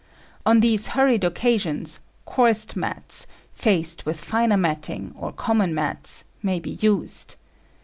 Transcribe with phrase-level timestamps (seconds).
[0.47, 6.71] On these hurried occasions, coarse mats, faced with finer matting or common mats, may be
[6.71, 7.35] used.